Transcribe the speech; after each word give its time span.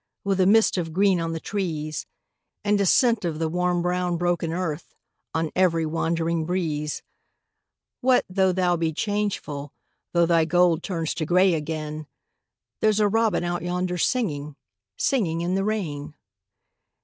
With 0.23 0.39
a 0.39 0.47
mist 0.47 0.79
of 0.79 0.93
green 0.93 1.21
on 1.21 1.33
the 1.33 1.39
trees 1.39 2.07
And 2.63 2.81
a 2.81 2.87
scent 2.87 3.23
of 3.23 3.37
the 3.37 3.47
warm 3.47 3.83
brown 3.83 4.17
broken 4.17 4.51
earth 4.51 4.95
On 5.35 5.51
every 5.55 5.85
wandering 5.85 6.43
breeze; 6.43 7.03
What, 7.99 8.25
though 8.27 8.51
thou 8.51 8.77
be 8.77 8.93
changeful, 8.93 9.71
Though 10.13 10.25
thy 10.25 10.45
gold 10.45 10.81
turns 10.81 11.13
to 11.13 11.25
grey 11.27 11.53
again, 11.53 12.07
There's 12.79 12.99
a 12.99 13.07
robin 13.07 13.43
out 13.43 13.61
yonder 13.61 13.99
singing, 13.99 14.55
Singing 14.97 15.41
in 15.41 15.53
the 15.53 15.63
rain. 15.63 16.15